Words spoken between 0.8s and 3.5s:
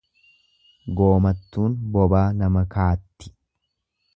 Goomattuun bobaa nama kaatti.